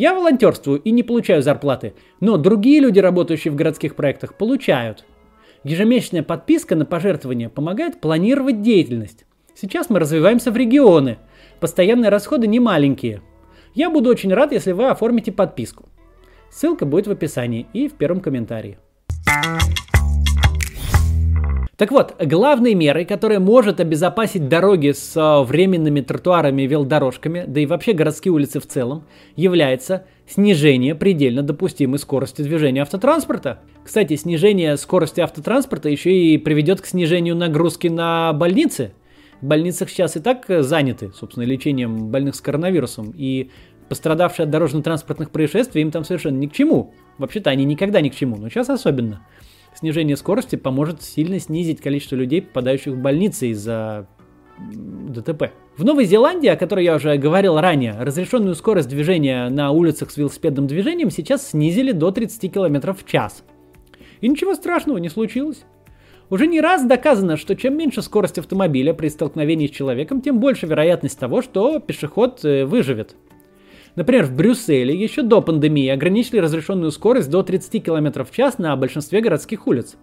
Я 0.00 0.14
волонтерствую 0.14 0.80
и 0.80 0.92
не 0.92 1.02
получаю 1.02 1.42
зарплаты, 1.42 1.92
но 2.20 2.38
другие 2.38 2.80
люди, 2.80 2.98
работающие 2.98 3.52
в 3.52 3.54
городских 3.54 3.94
проектах, 3.96 4.34
получают. 4.34 5.04
Ежемесячная 5.62 6.22
подписка 6.22 6.74
на 6.74 6.86
пожертвования 6.86 7.50
помогает 7.50 8.00
планировать 8.00 8.62
деятельность. 8.62 9.26
Сейчас 9.54 9.90
мы 9.90 9.98
развиваемся 9.98 10.52
в 10.52 10.56
регионы. 10.56 11.18
Постоянные 11.60 12.08
расходы 12.08 12.46
не 12.46 12.60
маленькие. 12.60 13.20
Я 13.74 13.90
буду 13.90 14.08
очень 14.08 14.32
рад, 14.32 14.52
если 14.52 14.72
вы 14.72 14.88
оформите 14.88 15.32
подписку. 15.32 15.84
Ссылка 16.50 16.86
будет 16.86 17.06
в 17.06 17.10
описании 17.10 17.66
и 17.74 17.86
в 17.86 17.92
первом 17.92 18.20
комментарии. 18.20 18.78
Так 21.80 21.92
вот, 21.92 22.14
главной 22.22 22.74
мерой, 22.74 23.06
которая 23.06 23.40
может 23.40 23.80
обезопасить 23.80 24.50
дороги 24.50 24.92
с 24.92 25.14
а, 25.16 25.42
временными 25.42 26.02
тротуарами 26.02 26.60
и 26.60 26.66
велодорожками, 26.66 27.44
да 27.46 27.58
и 27.58 27.64
вообще 27.64 27.94
городские 27.94 28.32
улицы 28.32 28.60
в 28.60 28.66
целом, 28.66 29.04
является 29.34 30.04
снижение 30.28 30.94
предельно 30.94 31.42
допустимой 31.42 31.98
скорости 31.98 32.42
движения 32.42 32.82
автотранспорта. 32.82 33.60
Кстати, 33.82 34.16
снижение 34.16 34.76
скорости 34.76 35.22
автотранспорта 35.22 35.88
еще 35.88 36.12
и 36.12 36.36
приведет 36.36 36.82
к 36.82 36.86
снижению 36.86 37.34
нагрузки 37.34 37.88
на 37.88 38.34
больницы. 38.34 38.92
В 39.40 39.46
больницах 39.46 39.88
сейчас 39.88 40.18
и 40.18 40.20
так 40.20 40.44
заняты, 40.48 41.12
собственно, 41.18 41.44
лечением 41.44 42.08
больных 42.10 42.34
с 42.34 42.42
коронавирусом, 42.42 43.14
и 43.16 43.48
пострадавшие 43.88 44.44
от 44.44 44.50
дорожно-транспортных 44.50 45.30
происшествий 45.30 45.80
им 45.80 45.92
там 45.92 46.04
совершенно 46.04 46.36
ни 46.36 46.46
к 46.46 46.52
чему. 46.52 46.92
Вообще-то 47.16 47.48
они 47.48 47.64
никогда 47.64 48.02
ни 48.02 48.10
к 48.10 48.14
чему, 48.14 48.36
но 48.36 48.50
сейчас 48.50 48.68
особенно 48.68 49.26
снижение 49.80 50.16
скорости 50.16 50.56
поможет 50.56 51.02
сильно 51.02 51.38
снизить 51.40 51.80
количество 51.80 52.16
людей, 52.16 52.42
попадающих 52.42 52.94
в 52.94 52.98
больницы 52.98 53.48
из-за 53.48 54.06
ДТП. 54.58 55.52
В 55.76 55.84
Новой 55.84 56.04
Зеландии, 56.04 56.48
о 56.48 56.56
которой 56.56 56.84
я 56.84 56.94
уже 56.96 57.16
говорил 57.16 57.58
ранее, 57.58 57.96
разрешенную 57.98 58.54
скорость 58.54 58.88
движения 58.88 59.48
на 59.48 59.70
улицах 59.70 60.10
с 60.10 60.16
велосипедным 60.16 60.66
движением 60.66 61.10
сейчас 61.10 61.50
снизили 61.50 61.92
до 61.92 62.10
30 62.10 62.52
км 62.52 62.92
в 62.92 63.06
час. 63.06 63.42
И 64.20 64.28
ничего 64.28 64.54
страшного 64.54 64.98
не 64.98 65.08
случилось. 65.08 65.64
Уже 66.28 66.46
не 66.46 66.60
раз 66.60 66.84
доказано, 66.84 67.36
что 67.36 67.56
чем 67.56 67.76
меньше 67.76 68.02
скорость 68.02 68.38
автомобиля 68.38 68.92
при 68.94 69.08
столкновении 69.08 69.66
с 69.66 69.70
человеком, 69.70 70.20
тем 70.20 70.38
больше 70.38 70.66
вероятность 70.66 71.18
того, 71.18 71.42
что 71.42 71.80
пешеход 71.80 72.44
э, 72.44 72.64
выживет. 72.64 73.16
Например, 73.96 74.24
в 74.24 74.34
Брюсселе 74.34 74.94
еще 74.94 75.22
до 75.22 75.40
пандемии 75.40 75.88
ограничили 75.88 76.38
разрешенную 76.38 76.90
скорость 76.90 77.30
до 77.30 77.42
30 77.42 77.84
км 77.84 78.24
в 78.24 78.30
час 78.30 78.58
на 78.58 78.76
большинстве 78.76 79.20
городских 79.20 79.66
улиц. 79.66 79.96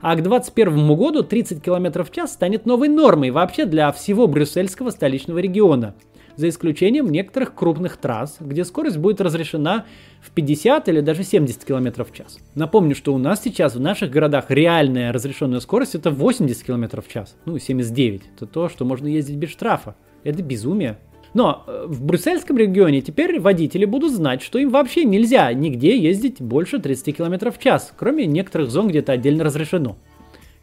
А 0.00 0.14
к 0.14 0.22
2021 0.22 0.94
году 0.96 1.22
30 1.22 1.62
км 1.62 2.04
в 2.04 2.10
час 2.10 2.32
станет 2.32 2.66
новой 2.66 2.88
нормой 2.88 3.30
вообще 3.30 3.64
для 3.64 3.90
всего 3.92 4.26
брюссельского 4.26 4.90
столичного 4.90 5.38
региона. 5.38 5.94
За 6.34 6.48
исключением 6.48 7.10
некоторых 7.10 7.54
крупных 7.54 7.98
трасс, 7.98 8.36
где 8.40 8.64
скорость 8.64 8.96
будет 8.96 9.20
разрешена 9.20 9.84
в 10.20 10.30
50 10.30 10.88
или 10.88 11.00
даже 11.00 11.24
70 11.24 11.64
км 11.64 12.04
в 12.04 12.12
час. 12.12 12.38
Напомню, 12.54 12.94
что 12.94 13.12
у 13.12 13.18
нас 13.18 13.42
сейчас 13.42 13.74
в 13.74 13.80
наших 13.80 14.10
городах 14.10 14.46
реальная 14.48 15.12
разрешенная 15.12 15.60
скорость 15.60 15.94
это 15.94 16.10
80 16.10 16.64
км 16.64 17.02
в 17.02 17.08
час. 17.08 17.36
Ну, 17.44 17.58
79. 17.58 18.22
Это 18.36 18.46
то, 18.46 18.68
что 18.70 18.84
можно 18.84 19.08
ездить 19.08 19.36
без 19.36 19.50
штрафа. 19.50 19.94
Это 20.24 20.42
безумие. 20.42 20.98
Но 21.34 21.64
э, 21.66 21.86
в 21.86 22.02
брюссельском 22.04 22.58
регионе 22.58 23.00
теперь 23.00 23.40
водители 23.40 23.84
будут 23.84 24.12
знать, 24.12 24.42
что 24.42 24.58
им 24.58 24.70
вообще 24.70 25.04
нельзя 25.04 25.52
нигде 25.52 25.96
ездить 25.96 26.40
больше 26.40 26.78
30 26.78 27.16
км 27.16 27.50
в 27.50 27.58
час, 27.58 27.92
кроме 27.96 28.26
некоторых 28.26 28.70
зон, 28.70 28.88
где 28.88 28.98
это 28.98 29.12
отдельно 29.12 29.44
разрешено. 29.44 29.96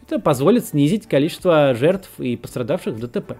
Это 0.05 0.19
позволит 0.19 0.65
снизить 0.65 1.07
количество 1.07 1.73
жертв 1.73 2.09
и 2.19 2.35
пострадавших 2.35 2.95
в 2.95 2.99
ДТП. 2.99 3.37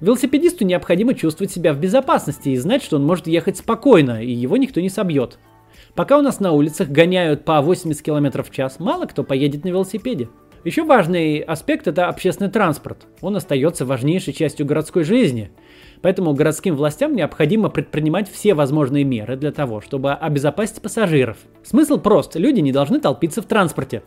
Велосипедисту 0.00 0.64
необходимо 0.64 1.14
чувствовать 1.14 1.52
себя 1.52 1.72
в 1.72 1.78
безопасности 1.78 2.48
и 2.48 2.56
знать, 2.56 2.82
что 2.82 2.96
он 2.96 3.06
может 3.06 3.28
ехать 3.28 3.56
спокойно, 3.56 4.22
и 4.22 4.32
его 4.32 4.56
никто 4.56 4.80
не 4.80 4.88
собьет. 4.88 5.38
Пока 5.94 6.18
у 6.18 6.22
нас 6.22 6.40
на 6.40 6.52
улицах 6.52 6.88
гоняют 6.88 7.44
по 7.44 7.60
80 7.60 8.02
км 8.02 8.42
в 8.42 8.50
час, 8.50 8.80
мало 8.80 9.06
кто 9.06 9.22
поедет 9.22 9.64
на 9.64 9.68
велосипеде. 9.68 10.28
Еще 10.64 10.84
важный 10.84 11.38
аспект 11.38 11.88
это 11.88 12.08
общественный 12.08 12.50
транспорт. 12.50 13.06
Он 13.20 13.36
остается 13.36 13.84
важнейшей 13.84 14.32
частью 14.32 14.64
городской 14.64 15.04
жизни. 15.04 15.50
Поэтому 16.02 16.34
городским 16.34 16.74
властям 16.76 17.14
необходимо 17.14 17.68
предпринимать 17.68 18.30
все 18.30 18.54
возможные 18.54 19.04
меры 19.04 19.36
для 19.36 19.52
того, 19.52 19.80
чтобы 19.80 20.12
обезопасить 20.12 20.82
пассажиров. 20.82 21.38
Смысл 21.62 21.98
прост. 21.98 22.34
Люди 22.34 22.60
не 22.60 22.72
должны 22.72 23.00
толпиться 23.00 23.40
в 23.40 23.46
транспорте. 23.46 24.02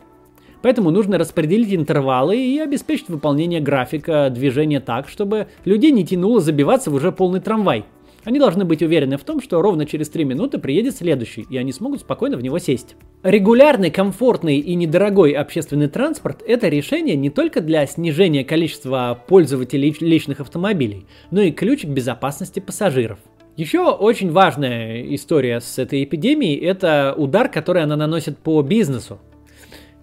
Поэтому 0.62 0.90
нужно 0.90 1.18
распределить 1.18 1.74
интервалы 1.74 2.38
и 2.38 2.58
обеспечить 2.58 3.08
выполнение 3.08 3.60
графика 3.60 4.30
движения 4.30 4.80
так, 4.80 5.08
чтобы 5.08 5.48
людей 5.64 5.90
не 5.90 6.04
тянуло 6.04 6.40
забиваться 6.40 6.90
в 6.90 6.94
уже 6.94 7.12
полный 7.12 7.40
трамвай. 7.40 7.84
Они 8.26 8.40
должны 8.40 8.64
быть 8.64 8.82
уверены 8.82 9.18
в 9.18 9.22
том, 9.22 9.40
что 9.40 9.62
ровно 9.62 9.86
через 9.86 10.08
3 10.08 10.24
минуты 10.24 10.58
приедет 10.58 10.96
следующий, 10.96 11.46
и 11.48 11.56
они 11.58 11.70
смогут 11.72 12.00
спокойно 12.00 12.36
в 12.36 12.42
него 12.42 12.58
сесть. 12.58 12.96
Регулярный, 13.22 13.92
комфортный 13.92 14.58
и 14.58 14.74
недорогой 14.74 15.30
общественный 15.30 15.86
транспорт– 15.86 16.42
это 16.46 16.66
решение 16.68 17.14
не 17.14 17.30
только 17.30 17.60
для 17.60 17.86
снижения 17.86 18.44
количества 18.44 19.16
пользователей 19.28 19.94
личных 20.00 20.40
автомобилей, 20.40 21.06
но 21.30 21.40
и 21.40 21.52
ключ 21.52 21.82
к 21.82 21.88
безопасности 21.88 22.58
пассажиров. 22.58 23.20
Еще 23.56 23.80
очень 23.80 24.32
важная 24.32 25.02
история 25.14 25.60
с 25.60 25.78
этой 25.78 26.02
эпидемией– 26.02 26.56
это 26.66 27.14
удар, 27.16 27.48
который 27.48 27.84
она 27.84 27.94
наносит 27.94 28.38
по 28.38 28.60
бизнесу. 28.60 29.20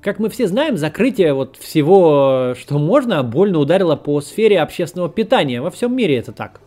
Как 0.02 0.20
мы 0.20 0.30
все 0.30 0.48
знаем, 0.48 0.78
закрытие 0.78 1.34
вот 1.34 1.58
всего, 1.58 2.56
что 2.58 2.80
можно, 2.80 3.22
больно 3.22 3.60
ударило 3.60 3.98
по 3.98 4.22
сфере 4.22 4.62
общественного 4.62 5.10
питания. 5.10 5.62
Во 5.62 5.72
всем 5.72 5.94
мире 5.94 6.16
это 6.16 6.32
так. 6.32 6.62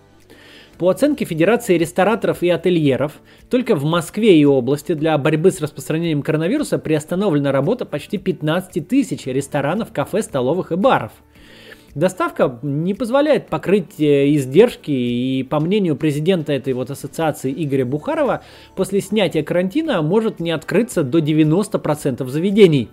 По 0.78 0.90
оценке 0.90 1.24
Федерации 1.24 1.78
рестораторов 1.78 2.42
и 2.42 2.50
ательеров, 2.50 3.12
только 3.48 3.74
в 3.74 3.84
Москве 3.84 4.38
и 4.38 4.44
области 4.44 4.92
для 4.92 5.16
борьбы 5.16 5.50
с 5.50 5.62
распространением 5.62 6.20
коронавируса 6.20 6.78
приостановлена 6.78 7.50
работа 7.50 7.86
почти 7.86 8.18
15 8.18 8.86
тысяч 8.86 9.24
ресторанов, 9.24 9.90
кафе, 9.92 10.22
столовых 10.22 10.72
и 10.72 10.76
баров. 10.76 11.12
Доставка 11.94 12.58
не 12.60 12.92
позволяет 12.92 13.48
покрыть 13.48 13.98
э, 13.98 14.34
издержки, 14.34 14.90
и 14.90 15.42
по 15.44 15.60
мнению 15.60 15.96
президента 15.96 16.52
этой 16.52 16.74
вот 16.74 16.90
ассоциации 16.90 17.50
Игоря 17.56 17.86
Бухарова, 17.86 18.42
после 18.74 19.00
снятия 19.00 19.42
карантина 19.42 20.02
может 20.02 20.40
не 20.40 20.50
открыться 20.50 21.04
до 21.04 21.20
90% 21.20 22.26
заведений. 22.28 22.90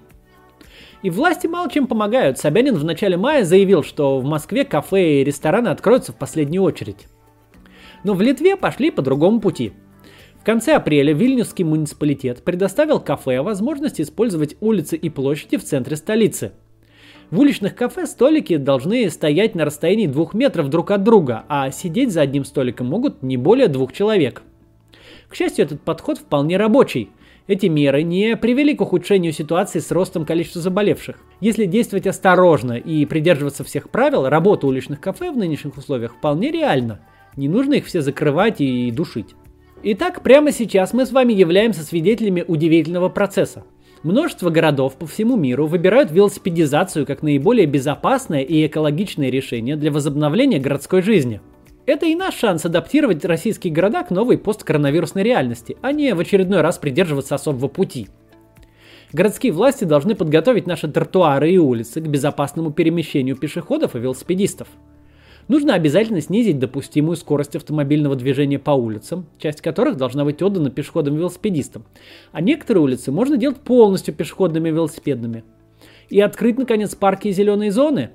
И 1.01 1.09
власти 1.09 1.47
мало 1.47 1.69
чем 1.69 1.87
помогают. 1.87 2.37
Собянин 2.39 2.75
в 2.75 2.85
начале 2.85 3.17
мая 3.17 3.43
заявил, 3.43 3.83
что 3.83 4.19
в 4.19 4.23
Москве 4.23 4.63
кафе 4.63 5.19
и 5.19 5.23
рестораны 5.25 5.67
откроются 5.67 6.13
в 6.13 6.15
последнюю 6.15 6.63
очередь. 6.63 7.07
Но 8.03 8.13
в 8.13 8.21
Литве 8.21 8.55
пошли 8.57 8.91
по 8.91 9.01
другому 9.01 9.39
пути. 9.39 9.73
В 10.43 10.45
конце 10.45 10.73
апреля 10.75 11.13
Вильнюсский 11.13 11.63
муниципалитет 11.63 12.43
предоставил 12.43 12.99
кафе 12.99 13.41
возможность 13.41 14.01
использовать 14.01 14.57
улицы 14.59 14.97
и 14.97 15.09
площади 15.09 15.55
в 15.55 15.63
центре 15.63 15.95
столицы. 15.95 16.51
В 17.31 17.39
уличных 17.39 17.75
кафе 17.75 18.05
столики 18.05 18.57
должны 18.57 19.09
стоять 19.09 19.55
на 19.55 19.63
расстоянии 19.63 20.05
двух 20.05 20.33
метров 20.33 20.69
друг 20.69 20.91
от 20.91 21.01
друга, 21.03 21.45
а 21.47 21.71
сидеть 21.71 22.11
за 22.11 22.21
одним 22.21 22.43
столиком 22.43 22.87
могут 22.87 23.23
не 23.23 23.37
более 23.37 23.69
двух 23.69 23.93
человек. 23.93 24.43
К 25.29 25.35
счастью, 25.35 25.63
этот 25.63 25.79
подход 25.81 26.17
вполне 26.17 26.57
рабочий. 26.57 27.09
Эти 27.47 27.67
меры 27.67 28.03
не 28.03 28.35
привели 28.35 28.75
к 28.75 28.81
ухудшению 28.81 29.31
ситуации 29.31 29.79
с 29.79 29.91
ростом 29.91 30.25
количества 30.25 30.61
заболевших. 30.61 31.19
Если 31.39 31.65
действовать 31.65 32.05
осторожно 32.05 32.73
и 32.73 33.05
придерживаться 33.05 33.63
всех 33.63 33.89
правил, 33.89 34.27
работа 34.27 34.67
уличных 34.67 34.99
кафе 34.99 35.31
в 35.31 35.37
нынешних 35.37 35.77
условиях 35.77 36.13
вполне 36.15 36.51
реальна– 36.51 36.99
не 37.35 37.47
нужно 37.47 37.75
их 37.75 37.85
все 37.85 38.01
закрывать 38.01 38.61
и 38.61 38.91
душить. 38.91 39.35
Итак, 39.83 40.23
прямо 40.23 40.51
сейчас 40.51 40.93
мы 40.93 41.05
с 41.05 41.11
вами 41.11 41.33
являемся 41.33 41.83
свидетелями 41.83 42.43
удивительного 42.47 43.09
процесса. 43.09 43.65
Множество 44.01 44.49
городов 44.49 44.95
по 44.95 45.05
всему 45.07 45.35
миру 45.35 45.65
выбирают 45.65 46.11
велосипедизацию 46.11 47.05
как 47.05 47.21
наиболее 47.21 47.65
безопасное 47.65 48.41
и 48.41 48.65
экологичное 48.65 49.29
решение 49.29 49.75
для 49.75 49.91
возобновления 49.91 50.59
городской 50.59 51.01
жизни. 51.01 51.41
Это 51.85 52.05
и 52.05 52.15
наш 52.15 52.35
шанс 52.35 52.65
адаптировать 52.65 53.25
российские 53.25 53.73
города 53.73 54.03
к 54.03 54.09
новой 54.09 54.37
посткоронавирусной 54.37 55.23
реальности, 55.23 55.75
а 55.81 55.91
не 55.91 56.13
в 56.15 56.19
очередной 56.19 56.61
раз 56.61 56.77
придерживаться 56.77 57.35
особого 57.35 57.67
пути. 57.67 58.07
Городские 59.11 59.51
власти 59.51 59.83
должны 59.83 60.15
подготовить 60.15 60.65
наши 60.65 60.87
тротуары 60.87 61.51
и 61.51 61.57
улицы 61.57 61.99
к 61.99 62.07
безопасному 62.07 62.71
перемещению 62.71 63.35
пешеходов 63.35 63.95
и 63.95 63.99
велосипедистов– 63.99 64.67
Нужно 65.47 65.73
обязательно 65.73 66.21
снизить 66.21 66.59
допустимую 66.59 67.17
скорость 67.17 67.55
автомобильного 67.55 68.15
движения 68.15 68.59
по 68.59 68.71
улицам, 68.71 69.25
часть 69.37 69.61
которых 69.61 69.97
должна 69.97 70.23
быть 70.23 70.41
отдана 70.41 70.69
пешеходам 70.69 71.15
и 71.15 71.17
велосипедистам. 71.17 71.83
А 72.31 72.41
некоторые 72.41 72.83
улицы 72.83 73.11
можно 73.11 73.37
делать 73.37 73.57
полностью 73.57 74.13
пешеходными 74.13 74.69
и 74.69 74.71
велосипедными. 74.71 75.43
И 76.09 76.21
открыть, 76.21 76.57
наконец, 76.57 76.95
парки 76.95 77.27
и 77.27 77.33
зеленые 77.33 77.71
зоны. 77.71 78.11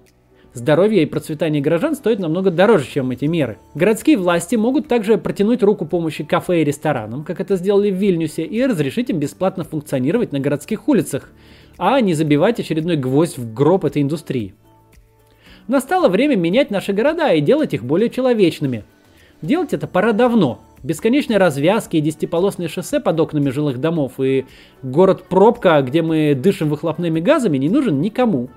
Здоровье 0.55 1.03
и 1.03 1.07
процветание 1.07 1.61
горожан 1.61 1.95
стоит 1.95 2.19
намного 2.19 2.51
дороже, 2.51 2.87
чем 2.87 3.11
эти 3.11 3.27
меры. 3.27 3.59
Городские 3.75 4.17
власти 4.17 4.57
могут 4.57 4.88
также 4.88 5.19
протянуть 5.19 5.62
руку 5.62 5.85
помощи 5.85 6.25
кафе 6.25 6.62
и 6.62 6.64
ресторанам, 6.64 7.23
как 7.23 7.41
это 7.41 7.57
сделали 7.57 7.91
в 7.91 7.97
Вильнюсе, 7.97 8.45
и 8.45 8.64
разрешить 8.64 9.11
им 9.11 9.19
бесплатно 9.19 9.64
функционировать 9.64 10.33
на 10.33 10.41
городских 10.41 10.88
улицах, 10.88 11.31
а 11.77 12.01
не 12.01 12.14
забивать 12.14 12.59
очередной 12.59 12.97
гвоздь 12.97 13.37
в 13.37 13.53
гроб 13.53 13.85
этой 13.85 14.01
индустрии. 14.01 14.55
Настало 15.69 16.09
время 16.09 16.35
менять 16.35 16.71
наши 16.71 16.95
города 16.95 17.31
и 17.33 17.43
делать 17.43 17.75
их 17.75 17.85
более 17.85 18.09
человечными. 18.09 18.85
Делать 19.43 19.75
это 19.75 19.87
пора 19.87 20.13
давно. 20.13 20.61
Бесконечные 20.83 21.39
развязки 21.39 21.97
и 21.97 22.01
десятиполосные 22.01 22.69
шоссе 22.69 23.01
под 23.01 23.21
окнами 23.21 23.51
жилых 23.51 23.79
домов 23.79 24.13
и 24.19 24.47
город-пробка, 24.83 25.83
где 25.83 26.01
мы 26.01 26.35
дышим 26.35 26.71
выхлопными 26.71 27.21
газами, 27.21 27.59
не 27.59 27.69
нужен 27.69 28.01
никому. 28.01 28.49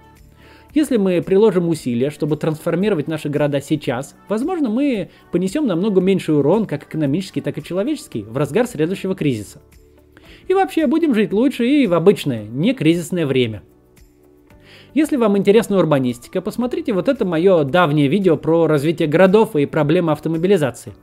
Если 0.73 0.95
мы 0.95 1.21
приложим 1.21 1.67
усилия, 1.67 2.11
чтобы 2.11 2.37
трансформировать 2.37 3.09
наши 3.09 3.27
города 3.27 3.59
сейчас, 3.59 4.15
возможно, 4.29 4.69
мы 4.69 5.09
понесем 5.33 5.67
намного 5.67 5.99
меньший 5.99 6.37
урон, 6.37 6.65
как 6.65 6.83
экономический, 6.83 7.41
так 7.41 7.57
и 7.57 7.63
человеческий, 7.63 8.23
в 8.23 8.37
разгар 8.37 8.67
следующего 8.67 9.15
кризиса. 9.15 9.61
И 10.47 10.53
вообще 10.53 10.87
будем 10.87 11.13
жить 11.13 11.33
лучше 11.33 11.67
и 11.67 11.87
в 11.87 11.93
обычное, 11.93 12.45
не 12.45 12.73
кризисное 12.73 13.25
время. 13.25 13.63
Если 14.93 15.15
вам 15.15 15.37
интересна 15.37 15.77
урбанистика, 15.77 16.41
посмотрите 16.41 16.91
вот 16.91 17.07
это 17.07 17.23
мое 17.23 17.63
давнее 17.63 18.09
видео 18.09 18.35
про 18.35 18.67
развитие 18.67 19.07
городов 19.07 19.55
и 19.55 19.65
проблемы 19.65 20.11
автомобилизации. 20.11 20.93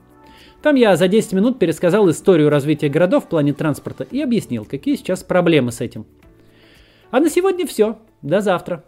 Там 0.61 0.75
я 0.75 0.95
за 0.95 1.07
10 1.07 1.33
минут 1.33 1.57
пересказал 1.57 2.07
историю 2.09 2.49
развития 2.49 2.89
городов 2.89 3.25
в 3.25 3.29
плане 3.29 3.53
транспорта 3.53 4.05
и 4.11 4.21
объяснил, 4.21 4.65
какие 4.65 4.95
сейчас 4.95 5.23
проблемы 5.23 5.71
с 5.71 5.81
этим. 5.81 6.05
А 7.09 7.19
на 7.19 7.29
сегодня 7.29 7.65
все. 7.65 7.97
До 8.21 8.41
завтра. 8.41 8.83